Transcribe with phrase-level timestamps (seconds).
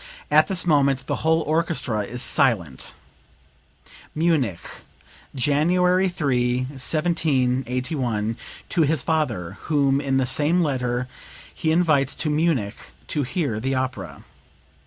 [0.31, 2.95] At this moment the whole orchestra is silent."
[4.15, 4.61] (Munich,
[5.35, 8.35] January 3, 1781,
[8.69, 11.07] to his father, whom in the same letter
[11.53, 12.77] he invites to Munich
[13.09, 14.23] to hear the opera.)